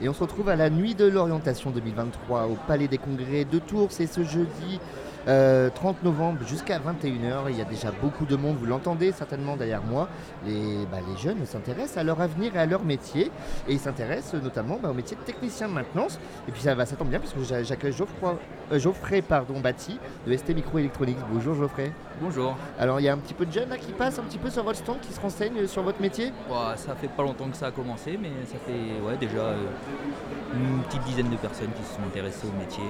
Et 0.00 0.10
on 0.10 0.12
se 0.12 0.20
retrouve 0.20 0.50
à 0.50 0.56
la 0.56 0.68
nuit 0.68 0.94
de 0.94 1.06
l'orientation 1.06 1.70
2023 1.70 2.48
au 2.48 2.58
Palais 2.68 2.86
des 2.86 2.98
Congrès 2.98 3.46
de 3.46 3.58
Tours. 3.58 3.92
C'est 3.92 4.06
ce 4.06 4.24
jeudi 4.24 4.78
30 5.26 5.28
euh, 5.28 5.70
novembre 6.04 6.46
jusqu'à 6.46 6.78
21h. 6.78 7.50
Il 7.50 7.56
y 7.56 7.60
a 7.60 7.64
déjà 7.64 7.90
beaucoup 7.90 8.26
de 8.26 8.36
monde, 8.36 8.56
vous 8.58 8.66
l'entendez 8.66 9.10
certainement 9.10 9.56
derrière 9.56 9.82
moi. 9.82 10.08
Les, 10.46 10.86
bah, 10.90 10.98
les 11.06 11.16
jeunes 11.20 11.44
s'intéressent 11.44 11.96
à 11.96 12.04
leur 12.04 12.20
avenir 12.20 12.54
et 12.54 12.60
à 12.60 12.66
leur 12.66 12.84
métier. 12.84 13.32
Et 13.66 13.72
ils 13.72 13.80
s'intéressent 13.80 14.40
notamment 14.40 14.78
bah, 14.80 14.90
au 14.90 14.94
métier 14.94 15.16
de 15.16 15.22
technicien 15.22 15.68
de 15.68 15.72
maintenance. 15.72 16.20
Et 16.46 16.52
puis 16.52 16.62
ça, 16.62 16.76
va, 16.76 16.86
ça 16.86 16.94
tombe 16.94 17.08
bien 17.08 17.18
puisque 17.18 17.38
j'accueille 17.64 17.92
Geoffroy, 17.92 18.38
euh, 18.70 18.78
Geoffrey 18.78 19.20
pardon, 19.20 19.58
Batti 19.58 19.98
de 20.26 20.36
ST 20.36 20.54
Microelectronics. 20.54 21.18
Bonjour 21.32 21.56
Geoffrey. 21.56 21.90
Bonjour. 22.20 22.56
Alors 22.78 23.00
il 23.00 23.04
y 23.04 23.08
a 23.08 23.12
un 23.12 23.18
petit 23.18 23.34
peu 23.34 23.46
de 23.46 23.52
jeunes 23.52 23.68
là, 23.68 23.78
qui 23.78 23.92
passent 23.92 24.20
un 24.20 24.22
petit 24.22 24.38
peu 24.38 24.48
sur 24.48 24.62
votre 24.62 24.78
stand, 24.78 25.00
qui 25.00 25.12
se 25.12 25.20
renseignent 25.20 25.66
sur 25.66 25.82
votre 25.82 26.00
métier? 26.00 26.32
Ça 26.76 26.94
fait 26.94 27.08
pas 27.08 27.24
longtemps 27.24 27.48
que 27.48 27.56
ça 27.56 27.66
a 27.66 27.70
commencé, 27.72 28.16
mais 28.20 28.30
ça 28.46 28.58
fait 28.64 29.00
ouais, 29.04 29.16
déjà 29.18 29.38
euh, 29.38 29.66
une 30.54 30.82
petite 30.84 31.02
dizaine 31.02 31.30
de 31.30 31.36
personnes 31.36 31.72
qui 31.76 31.82
se 31.82 31.94
sont 31.94 32.02
intéressées 32.06 32.46
au 32.46 32.58
métier 32.58 32.84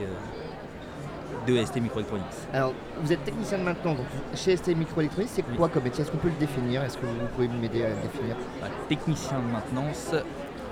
de 1.46 1.64
ST 1.64 1.80
Microelectronics. 1.80 2.24
Alors, 2.52 2.72
vous 3.00 3.12
êtes 3.12 3.24
technicien 3.24 3.58
de 3.58 3.64
maintenance 3.64 3.96
donc 3.96 4.06
chez 4.34 4.56
ST 4.56 4.68
Microelectronics, 4.76 5.30
c'est 5.32 5.42
quoi 5.56 5.68
comme 5.68 5.84
métier? 5.84 6.02
Est-ce 6.02 6.10
qu'on 6.10 6.18
peut 6.18 6.28
le 6.28 6.40
définir? 6.40 6.82
Est-ce 6.82 6.96
que 6.98 7.06
vous 7.06 7.26
pouvez 7.34 7.48
m'aider 7.48 7.84
à 7.84 7.88
le 7.90 7.96
définir? 7.96 8.36
Bah, 8.60 8.68
Technicien 8.88 9.38
de 9.38 9.52
maintenance. 9.52 10.14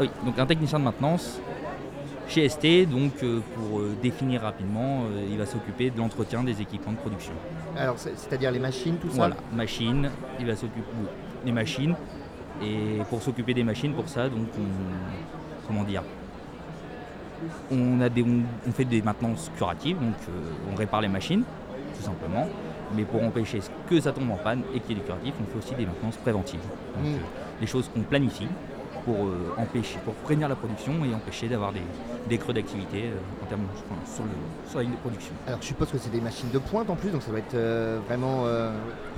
Oui, 0.00 0.10
donc 0.24 0.38
un 0.38 0.46
technicien 0.46 0.78
de 0.78 0.84
maintenance 0.84 1.40
chez 2.28 2.48
ST, 2.48 2.86
donc 2.88 3.12
euh, 3.22 3.40
pour 3.54 3.80
euh, 3.80 3.94
définir 4.02 4.42
rapidement, 4.42 5.02
euh, 5.04 5.26
il 5.30 5.38
va 5.38 5.46
s'occuper 5.46 5.90
de 5.90 5.98
l'entretien 5.98 6.42
des 6.42 6.60
équipements 6.60 6.92
de 6.92 6.96
production. 6.96 7.32
Alors, 7.76 7.96
c'est-à-dire 7.98 8.50
les 8.50 8.58
machines, 8.58 8.96
tout 8.96 9.10
ça? 9.10 9.16
Voilà, 9.16 9.36
machines, 9.52 10.10
il 10.40 10.46
va 10.46 10.56
s'occuper 10.56 10.82
des 11.44 11.52
machines. 11.52 11.94
Et 12.62 13.02
pour 13.10 13.22
s'occuper 13.22 13.52
des 13.52 13.64
machines, 13.64 13.92
pour 13.92 14.08
ça, 14.08 14.28
donc 14.28 14.46
on, 14.58 15.66
comment 15.66 15.82
dire, 15.82 16.02
on, 17.70 18.00
a 18.00 18.08
des, 18.08 18.22
on, 18.22 18.72
fait 18.72 18.84
des 18.84 19.02
maintenances 19.02 19.50
curatives, 19.56 19.98
donc 19.98 20.14
euh, 20.28 20.72
on 20.72 20.76
répare 20.76 21.00
les 21.00 21.08
machines, 21.08 21.42
tout 21.96 22.02
simplement. 22.02 22.48
Mais 22.96 23.04
pour 23.04 23.22
empêcher 23.22 23.60
que 23.88 24.00
ça 24.00 24.12
tombe 24.12 24.30
en 24.30 24.36
panne 24.36 24.62
et 24.74 24.80
qu'il 24.80 24.90
y 24.96 24.98
ait 24.98 25.00
du 25.00 25.06
curatif, 25.06 25.34
on 25.40 25.50
fait 25.50 25.58
aussi 25.58 25.74
des 25.74 25.86
maintenances 25.86 26.16
préventives. 26.16 26.60
Donc, 26.96 27.04
mm. 27.04 27.14
euh, 27.14 27.60
des 27.60 27.66
choses 27.66 27.90
qu'on 27.92 28.02
planifie 28.02 28.48
pour 29.04 29.26
euh, 29.26 29.54
empêcher, 29.58 29.98
pour 30.04 30.14
prévenir 30.14 30.48
la 30.48 30.54
production 30.54 30.92
et 31.04 31.14
empêcher 31.14 31.48
d'avoir 31.48 31.72
des, 32.28 32.38
creux 32.38 32.54
d'activité 32.54 33.10
en 33.42 33.46
termes 33.46 33.66
sur, 34.06 34.24
la 34.76 34.82
ligne 34.82 34.92
de 34.92 34.96
production. 34.96 35.34
Alors 35.46 35.60
je 35.60 35.66
suppose 35.66 35.90
que 35.90 35.98
c'est 35.98 36.10
des 36.10 36.20
machines 36.20 36.50
de 36.50 36.58
pointe 36.58 36.88
en 36.88 36.94
plus, 36.94 37.10
donc 37.10 37.22
ça 37.22 37.30
va 37.30 37.38
être 37.38 37.56
vraiment. 38.06 38.44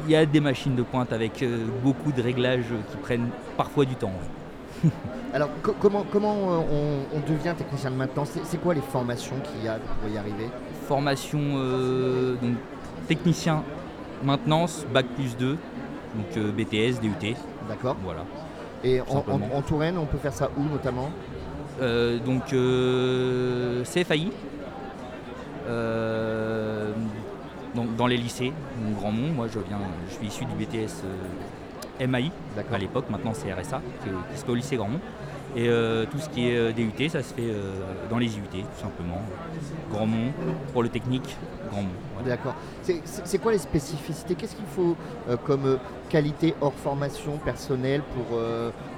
Il 0.06 0.10
y 0.10 0.16
a 0.16 0.26
des 0.26 0.40
machines 0.40 0.74
de 0.74 0.82
pointe 0.82 1.12
avec 1.12 1.44
beaucoup 1.84 2.10
de 2.10 2.20
réglages 2.20 2.64
qui 2.90 2.96
prennent 2.96 3.28
parfois 3.56 3.84
du 3.84 3.94
temps. 3.94 4.12
Alors 5.34 5.50
comment, 5.80 6.04
comment 6.10 6.34
euh, 6.34 7.02
on, 7.12 7.30
devient 7.30 7.54
technicien 7.56 7.90
de 7.90 7.96
maintenance? 7.96 8.30
C'est 8.44 8.60
quoi 8.60 8.74
les 8.74 8.80
formations 8.80 9.36
qu'il 9.40 9.64
y 9.64 9.68
a 9.68 9.74
pour 9.74 10.10
y 10.10 10.16
arriver? 10.16 10.48
Formation 10.86 11.40
euh, 11.56 12.36
donc, 12.40 12.54
technicien 13.08 13.62
maintenance, 14.22 14.86
bac 14.92 15.06
plus 15.14 15.36
2, 15.36 15.50
donc 15.50 15.58
euh, 16.36 16.52
BTS, 16.52 17.00
DUT. 17.00 17.36
D'accord. 17.68 17.96
Voilà. 18.02 18.24
Et 18.84 19.00
en, 19.00 19.62
Touraine, 19.62 19.98
on 19.98 20.06
peut 20.06 20.18
faire 20.18 20.32
ça 20.32 20.50
où 20.56 20.62
notamment? 20.62 21.10
Donc 22.24 22.44
CFAI, 23.84 24.30
donc 27.74 27.96
dans 27.96 28.06
les 28.06 28.16
lycées, 28.16 28.52
Grand 28.98 29.12
Mont. 29.12 29.32
Moi, 29.34 29.48
je 29.52 29.58
viens, 29.58 29.80
je 30.08 30.14
suis 30.14 30.26
issu 30.28 30.44
du 30.44 30.54
BTS 30.54 31.02
MAI 32.00 32.30
à 32.72 32.78
l'époque, 32.78 33.06
maintenant 33.10 33.32
c'est 33.34 33.52
RSA, 33.52 33.80
qui, 34.02 34.38
se 34.38 34.44
fait 34.44 34.50
au 34.50 34.54
lycée 34.54 34.76
Grandmont. 34.76 35.00
Et 35.54 35.68
euh, 35.68 36.04
tout 36.04 36.18
ce 36.18 36.28
qui 36.28 36.48
est 36.48 36.56
euh, 36.56 36.72
DUT, 36.72 37.08
ça 37.08 37.22
se 37.22 37.32
fait 37.32 37.48
euh, 37.48 37.72
dans 38.10 38.18
les 38.18 38.26
IUT, 38.26 38.42
tout 38.42 38.80
simplement. 38.80 39.22
Grandmont, 39.90 40.32
pour 40.72 40.82
le 40.82 40.90
technique, 40.90 41.36
Grandmont. 41.70 41.88
D'accord. 42.26 42.54
C'est 42.82 43.38
quoi 43.38 43.52
les 43.52 43.58
spécificités? 43.58 44.34
Qu'est-ce 44.34 44.56
qu'il 44.56 44.66
faut 44.66 44.96
comme 45.44 45.78
qualité 46.08 46.54
hors 46.60 46.74
formation 46.74 47.38
personnelle 47.38 48.02
pour, 48.14 48.38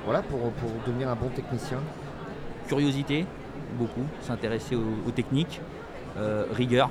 voilà, 0.05 0.23
pour, 0.23 0.39
devenir 0.87 1.09
un 1.09 1.15
bon 1.15 1.29
technicien? 1.29 1.79
Curiosité, 2.67 3.27
beaucoup, 3.79 4.07
s'intéresser 4.23 4.77
aux, 4.77 5.11
techniques. 5.11 5.61
rigueur, 6.53 6.91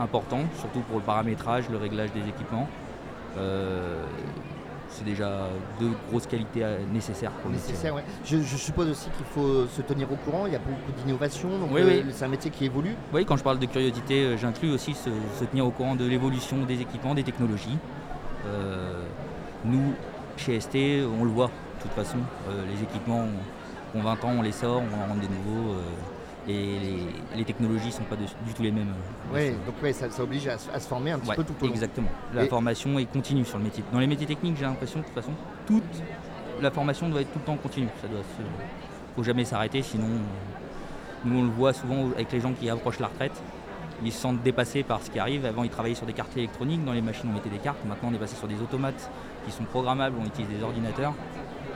important, 0.00 0.40
surtout 0.58 0.80
pour 0.80 0.98
le 0.98 1.04
paramétrage, 1.04 1.68
le 1.70 1.78
réglage 1.78 2.12
des 2.12 2.28
équipements 2.28 2.68
c'est 4.96 5.04
déjà 5.04 5.48
deux 5.78 5.90
grosses 6.10 6.26
qualités 6.26 6.64
euh, 6.64 6.78
nécessaires 6.92 7.30
pour 7.32 7.50
Nécessaire, 7.50 7.94
ouais. 7.94 8.04
je, 8.24 8.38
suppose 8.56 8.88
aussi 8.90 9.10
qu'il 9.10 9.26
faut 9.26 9.66
se 9.66 9.82
tenir 9.82 10.10
au 10.10 10.16
courant, 10.16 10.46
il 10.46 10.52
y 10.52 10.56
a 10.56 10.58
beaucoup 10.58 10.92
d'innovation, 10.98 11.48
donc 11.58 11.70
euh, 11.76 12.02
c'est 12.10 12.24
un 12.24 12.28
métier 12.28 12.50
qui 12.50 12.64
évolue. 12.64 12.94
Oui, 13.12 13.24
quand 13.24 13.36
je 13.36 13.42
parle 13.42 13.58
de 13.58 13.66
curiosité, 13.66 14.24
euh, 14.24 14.36
j'inclus 14.36 14.70
aussi 14.70 14.94
se, 14.94 15.44
tenir 15.44 15.66
au 15.66 15.70
courant 15.70 15.96
de 15.96 16.06
l'évolution 16.06 16.64
des 16.64 16.80
équipements, 16.80 17.14
des 17.14 17.24
technologies. 17.24 17.78
nous, 19.64 19.94
chez 20.36 20.60
ST, 20.60 20.76
on 21.20 21.24
le 21.24 21.30
voit 21.30 21.46
de 21.46 21.82
toute 21.82 21.92
façon, 21.92 22.18
les 22.48 22.82
équipements 22.82 23.26
ont 23.94 24.00
20 24.00 24.24
ans, 24.24 24.32
on 24.38 24.42
les 24.42 24.52
sort, 24.52 24.82
on 24.82 25.04
en 25.04 25.08
rend 25.08 25.14
des 25.16 25.28
nouveaux 25.28 25.76
et 26.48 26.78
les, 27.34 27.44
technologies 27.44 27.86
ne 27.86 27.92
sont 27.92 28.04
pas 28.04 28.16
du 28.16 28.54
tout 28.54 28.62
les 28.62 28.70
mêmes. 28.70 28.92
Oui, 29.32 29.50
donc 29.66 29.94
ça, 29.94 30.22
oblige 30.22 30.46
à, 30.48 30.58
se 30.58 30.88
former 30.88 31.12
un 31.12 31.18
petit 31.18 31.34
peu 31.34 31.44
tout 31.44 31.54
au 31.60 31.66
long. 31.66 31.72
Exactement. 31.72 32.08
La 32.34 32.46
formation 32.46 32.98
est 32.98 33.06
continue 33.06 33.44
sur 33.44 33.58
le 33.58 33.64
métier. 33.64 33.82
Dans 33.92 33.98
les 33.98 34.06
métiers 34.06 34.26
techniques, 34.26 34.56
j'ai 34.56 34.64
l'impression 34.64 35.00
de 35.00 35.04
toute 35.04 35.14
façon, 35.14 35.32
toute 35.66 35.82
la 36.60 36.70
formation 36.70 37.08
doit 37.08 37.20
être 37.20 37.32
tout 37.32 37.38
le 37.40 37.44
temps 37.44 37.56
continue. 37.56 37.88
Ça 38.00 38.08
doit 38.08 38.22
faut 39.16 39.22
jamais 39.22 39.44
s'arrêter, 39.44 39.82
sinon 39.82 40.08
nous 41.24 41.38
on 41.38 41.42
le 41.44 41.50
voit 41.50 41.72
souvent 41.72 42.10
avec 42.14 42.30
les 42.30 42.40
gens 42.40 42.52
qui 42.52 42.68
approchent 42.68 43.00
la 43.00 43.08
retraite. 43.08 43.42
Ils 44.04 44.12
se 44.12 44.20
sentent 44.20 44.42
dépassés 44.42 44.82
par 44.82 45.02
ce 45.02 45.10
qui 45.10 45.18
arrive. 45.18 45.46
Avant, 45.46 45.64
ils 45.64 45.70
travaillaient 45.70 45.94
sur 45.94 46.06
des 46.06 46.12
cartes 46.12 46.36
électroniques. 46.36 46.84
Dans 46.84 46.92
les 46.92 47.00
machines, 47.00 47.30
on 47.30 47.32
mettait 47.32 47.48
des 47.48 47.58
cartes. 47.58 47.82
Maintenant, 47.86 48.10
on 48.12 48.14
est 48.14 48.18
passé 48.18 48.36
sur 48.36 48.46
des 48.46 48.60
automates 48.60 49.10
qui 49.46 49.50
sont 49.52 49.64
programmables. 49.64 50.16
On 50.20 50.26
utilise 50.26 50.50
des 50.50 50.62
ordinateurs. 50.62 51.14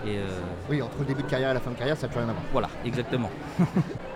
Et 0.05 0.19
euh, 0.19 0.27
Oui, 0.69 0.83
entre 0.83 0.99
le 0.99 1.07
début 1.07 1.23
de 1.23 1.29
carrière 1.29 1.51
et 1.51 1.55
la 1.55 1.61
fin 1.61 1.71
de 1.71 1.77
carrière, 1.77 1.97
ça 1.97 2.07
n'a 2.07 2.13
plus 2.13 2.21
rien 2.21 2.29
à 2.29 2.33
voir. 2.33 2.45
Voilà, 2.53 2.69
exactement. 2.85 3.31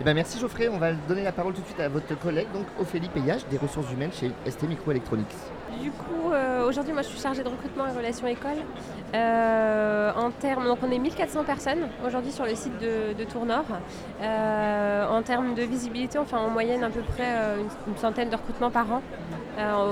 Eh 0.00 0.04
ben, 0.04 0.14
merci 0.14 0.38
Geoffrey, 0.38 0.68
on 0.68 0.78
va 0.78 0.92
donner 0.92 1.24
la 1.24 1.32
parole 1.32 1.54
tout 1.54 1.60
de 1.60 1.66
suite 1.66 1.80
à 1.80 1.88
votre 1.88 2.16
collègue, 2.20 2.46
donc 2.54 2.66
Ophélie 2.80 3.08
Payage, 3.08 3.44
des 3.48 3.58
ressources 3.58 3.90
humaines 3.92 4.12
chez 4.12 4.30
ST 4.48 4.62
Microelectronics. 4.68 5.26
Du 5.82 5.90
coup, 5.90 6.30
euh, 6.32 6.68
aujourd'hui, 6.68 6.92
moi 6.92 7.02
je 7.02 7.08
suis 7.08 7.18
chargée 7.18 7.42
de 7.42 7.48
recrutement 7.48 7.84
et 7.88 7.90
relations 7.90 8.28
école. 8.28 8.58
Euh, 9.14 10.12
en 10.14 10.30
termes, 10.30 10.66
donc 10.66 10.78
on 10.82 10.90
est 10.92 11.00
1400 11.00 11.42
personnes 11.42 11.88
aujourd'hui 12.06 12.30
sur 12.30 12.44
le 12.44 12.54
site 12.54 12.78
de, 12.78 13.12
de 13.18 13.24
Tour-Nord. 13.24 13.64
Euh, 14.22 15.08
en 15.08 15.22
termes 15.22 15.54
de 15.54 15.62
visibilité, 15.62 16.16
on 16.20 16.24
fait 16.24 16.36
en 16.36 16.48
moyenne 16.48 16.84
à 16.84 16.90
peu 16.90 17.00
près 17.00 17.58
une, 17.88 17.96
centaine 17.96 18.30
de 18.30 18.36
recrutements 18.36 18.70
par 18.70 18.92
an, 18.92 19.02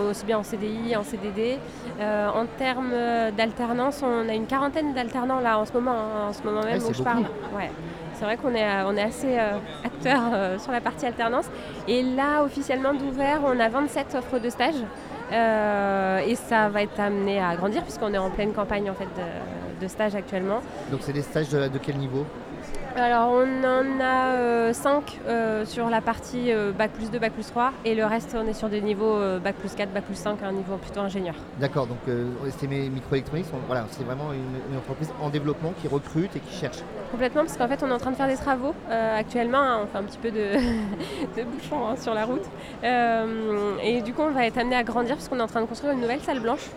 aussi 0.08 0.24
bien 0.24 0.38
en 0.38 0.42
CDI, 0.42 0.96
en 0.96 1.02
CDD. 1.02 1.58
en 2.00 2.46
termes 2.58 2.92
d'alternance, 3.36 4.02
on 4.02 4.28
a 4.28 4.34
une 4.34 4.46
quarantaine 4.46 4.94
d'alternants 4.94 5.40
là 5.40 5.58
en 5.58 5.64
ce 5.64 5.72
moment, 5.72 5.92
hein, 5.92 6.28
en 6.28 6.32
ce 6.32 6.42
moment 6.42 6.62
même 6.62 6.82
où 6.82 6.92
je 6.92 7.02
parle. 7.02 7.24
Ouais. 7.54 7.70
C'est 8.18 8.24
vrai 8.24 8.38
qu'on 8.38 8.54
est, 8.54 8.64
euh, 8.64 8.86
on 8.86 8.96
est 8.96 9.02
assez 9.02 9.38
euh, 9.38 9.58
acteur 9.84 10.22
euh, 10.32 10.58
sur 10.58 10.72
la 10.72 10.80
partie 10.80 11.04
alternance. 11.04 11.46
Et 11.86 12.02
là, 12.02 12.42
officiellement 12.42 12.94
d'ouvert, 12.94 13.42
on 13.44 13.60
a 13.60 13.68
27 13.68 14.14
offres 14.14 14.38
de 14.38 14.48
stage. 14.48 14.74
et 15.30 16.34
ça 16.36 16.68
va 16.68 16.82
être 16.82 16.98
amené 16.98 17.42
à 17.42 17.56
grandir 17.56 17.82
puisqu'on 17.82 18.14
est 18.14 18.18
en 18.18 18.30
pleine 18.30 18.52
campagne 18.52 18.90
en 18.90 18.94
fait, 18.94 19.08
de, 19.80 19.88
stage 19.88 20.14
actuellement. 20.14 20.60
Donc 20.90 21.00
c'est 21.02 21.12
des 21.12 21.22
stages 21.22 21.50
de 21.50 21.78
quel 21.78 21.96
niveau? 21.96 22.24
Alors 23.02 23.30
on 23.30 23.64
en 23.64 24.00
a 24.00 24.72
5 24.72 25.20
euh, 25.26 25.28
euh, 25.28 25.64
sur 25.66 25.90
la 25.90 26.00
partie 26.00 26.50
euh, 26.50 26.72
Bac 26.72 26.92
plus 26.92 27.10
2, 27.10 27.18
Bac 27.18 27.32
plus 27.32 27.46
3 27.46 27.72
et 27.84 27.94
le 27.94 28.04
reste 28.06 28.36
on 28.38 28.46
est 28.46 28.54
sur 28.54 28.68
des 28.68 28.80
niveaux 28.80 29.18
Bac 29.42 29.56
plus 29.56 29.74
4, 29.74 29.92
Bac 29.92 30.04
plus 30.04 30.14
5, 30.14 30.42
un 30.42 30.52
niveau 30.52 30.76
plutôt 30.76 31.00
ingénieur. 31.00 31.34
D'accord, 31.60 31.86
donc 31.86 31.98
STM 32.48 32.90
Microélectronique, 32.90 33.46
voilà, 33.66 33.86
c'est 33.90 34.04
vraiment 34.04 34.32
une, 34.32 34.76
entreprise 34.76 35.10
en 35.20 35.30
développement 35.30 35.72
qui 35.80 35.88
recrute 35.88 36.34
et 36.36 36.40
qui 36.40 36.54
cherche. 36.54 36.78
Complètement, 37.10 37.42
parce 37.42 37.56
qu'en 37.56 37.68
fait 37.68 37.82
on 37.82 37.88
est 37.88 37.94
en 37.94 37.98
train 37.98 38.10
de 38.10 38.16
faire 38.16 38.28
des 38.28 38.36
travaux 38.36 38.74
actuellement, 38.90 39.60
hein, 39.60 39.80
on 39.82 39.86
fait 39.86 39.98
un 39.98 40.04
petit 40.04 40.18
peu 40.18 40.30
de, 40.30 40.54
de 41.36 41.44
bouchon 41.44 41.88
hein, 41.88 41.96
sur 41.96 42.14
la 42.14 42.24
route. 42.24 42.44
et 42.82 44.00
du 44.02 44.12
coup 44.12 44.22
on 44.22 44.32
va 44.32 44.46
être 44.46 44.58
amené 44.58 44.76
à 44.76 44.84
grandir 44.84 45.16
parce 45.16 45.28
qu'on 45.28 45.38
est 45.38 45.42
en 45.42 45.48
train 45.48 45.60
de 45.60 45.66
construire 45.66 45.92
une 45.92 46.00
nouvelle 46.00 46.20
salle 46.20 46.40
blanche 46.40 46.70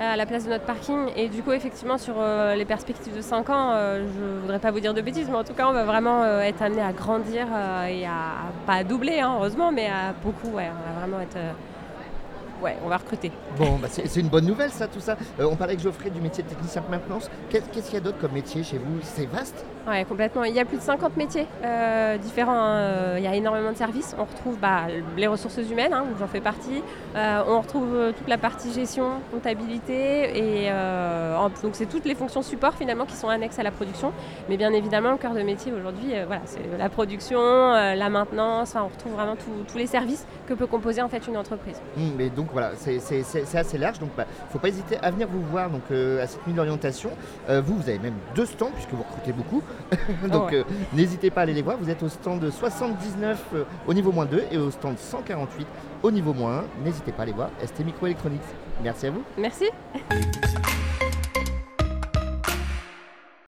à 0.00 0.16
la 0.16 0.26
place 0.26 0.44
de 0.44 0.50
notre 0.50 0.64
parking. 0.64 1.08
Et 1.16 1.28
du 1.28 1.42
coup, 1.42 1.52
effectivement, 1.52 1.98
sur 1.98 2.14
euh, 2.18 2.54
les 2.54 2.64
perspectives 2.64 3.16
de 3.16 3.20
5 3.20 3.50
ans, 3.50 3.72
euh, 3.72 4.04
je 4.14 4.24
ne 4.24 4.40
voudrais 4.40 4.58
pas 4.58 4.70
vous 4.70 4.80
dire 4.80 4.94
de 4.94 5.00
bêtises, 5.00 5.28
mais 5.28 5.36
en 5.36 5.44
tout 5.44 5.54
cas, 5.54 5.68
on 5.68 5.72
va 5.72 5.84
vraiment 5.84 6.22
euh, 6.22 6.40
être 6.40 6.62
amené 6.62 6.82
à 6.82 6.92
grandir 6.92 7.46
et 7.88 8.06
à, 8.06 8.50
pas 8.66 8.74
à 8.74 8.84
doubler, 8.84 9.20
hein, 9.20 9.34
heureusement, 9.36 9.72
mais 9.72 9.86
à 9.86 10.12
beaucoup, 10.24 10.56
ouais, 10.56 10.68
on 10.70 10.94
va 10.94 11.00
vraiment 11.00 11.20
être 11.20 11.38
ouais, 12.64 12.76
on 12.84 12.88
va 12.88 12.96
recruter. 12.96 13.30
Bon, 13.58 13.78
bah, 13.80 13.88
c'est 13.90 14.20
une 14.20 14.28
bonne 14.28 14.46
nouvelle 14.46 14.70
ça, 14.70 14.86
tout 14.88 15.00
ça. 15.00 15.16
Euh, 15.38 15.44
on 15.50 15.54
parlait 15.56 15.74
avec 15.74 15.84
Geoffrey 15.84 16.10
du 16.10 16.20
métier 16.20 16.42
de 16.42 16.48
technicien 16.48 16.82
de 16.82 16.90
maintenance. 16.90 17.30
Qu'est- 17.50 17.70
Qu'est-ce 17.70 17.86
qu'il 17.86 17.94
y 17.94 17.98
a 17.98 18.00
d'autre 18.00 18.18
comme 18.20 18.32
métier 18.32 18.62
chez 18.64 18.78
vous? 18.78 18.98
C'est 19.02 19.26
vaste? 19.26 19.64
Ouais, 19.86 20.04
complètement. 20.06 20.44
Il 20.44 20.54
y 20.54 20.60
a 20.60 20.64
plus 20.64 20.78
de 20.78 20.82
50 20.82 21.16
métiers 21.16 21.46
euh, 21.62 22.16
différents. 22.18 22.52
hein. 22.58 22.76
Euh, 22.78 23.14
Il 23.18 23.24
y 23.24 23.26
a 23.26 23.34
énormément 23.34 23.70
de 23.70 23.76
services. 23.76 24.16
On 24.18 24.24
retrouve 24.24 24.58
bah, 24.58 24.82
les 25.16 25.26
ressources 25.26 25.58
humaines, 25.70 25.92
hein, 25.92 26.04
où 26.10 26.18
j'en 26.18 26.26
fais 26.26 26.40
partie. 26.40 26.82
Euh, 27.16 27.42
on 27.46 27.60
retrouve 27.60 28.12
toute 28.16 28.28
la 28.28 28.38
partie 28.38 28.72
gestion, 28.72 29.20
comptabilité. 29.30 30.64
Et 30.64 30.70
en- 30.72 31.50
donc, 31.62 31.72
c'est 31.74 31.86
toutes 31.86 32.04
les 32.06 32.14
fonctions 32.14 32.42
support 32.42 32.74
finalement 32.74 33.04
qui 33.04 33.14
sont 33.14 33.28
annexes 33.28 33.58
à 33.58 33.62
la 33.62 33.70
production. 33.70 34.12
Mais 34.48 34.56
bien 34.56 34.72
évidemment, 34.72 35.12
le 35.12 35.18
cœur 35.18 35.34
de 35.34 35.42
métier 35.42 35.72
aujourd'hui, 35.72 36.12
voilà, 36.26 36.42
c'est 36.46 36.60
la 36.78 36.88
production, 36.88 37.38
la 37.40 38.08
maintenance. 38.10 38.70
Enfin, 38.74 38.84
on 38.84 38.88
retrouve 38.88 39.12
vraiment 39.12 39.36
tous- 39.36 39.76
les 39.76 39.86
services 39.86 40.24
que 40.46 40.54
peut 40.54 40.66
composer 40.66 41.02
en 41.02 41.08
fait 41.08 41.26
une 41.26 41.36
entreprise. 41.36 41.80
Hum, 41.96 42.12
Mais 42.16 42.30
donc 42.30 42.52
voilà, 42.54 42.72
c'est- 42.76 43.56
assez 43.56 43.76
large. 43.78 43.98
Donc 43.98 44.08
il 44.16 44.20
ne 44.20 44.50
faut 44.50 44.58
pas 44.58 44.68
hésiter 44.68 44.96
à 45.02 45.10
venir 45.10 45.28
vous 45.30 45.42
voir 45.42 45.68
donc, 45.68 45.82
euh, 45.90 46.22
à 46.22 46.26
cette 46.26 46.46
nuit 46.46 46.54
d'orientation. 46.54 47.10
Euh, 47.50 47.60
vous, 47.60 47.74
vous 47.76 47.88
avez 47.88 47.98
même 47.98 48.14
deux 48.34 48.46
stands 48.46 48.70
puisque 48.74 48.92
vous 48.92 49.02
recrutez 49.02 49.32
beaucoup. 49.32 49.62
donc 50.32 50.50
ouais. 50.50 50.58
euh, 50.60 50.64
n'hésitez 50.94 51.30
pas 51.30 51.40
à 51.40 51.42
aller 51.42 51.52
les 51.52 51.60
voir. 51.62 51.76
Vous 51.78 51.90
êtes 51.90 52.02
au 52.02 52.08
stand 52.08 52.48
79 52.50 53.38
euh, 53.54 53.64
au 53.86 53.92
niveau 53.92 54.10
moins 54.12 54.24
2 54.24 54.44
et 54.50 54.56
au 54.56 54.70
stand 54.70 54.98
148 54.98 55.66
au 56.02 56.10
niveau 56.10 56.32
moins 56.32 56.60
1. 56.60 56.64
N'hésitez 56.84 57.12
pas 57.12 57.20
à 57.20 57.22
aller 57.24 57.32
voir 57.32 57.50
ST 57.62 57.84
Microelectronics. 57.84 58.40
Merci 58.82 59.06
à 59.06 59.10
vous. 59.10 59.22
Merci. 59.36 59.66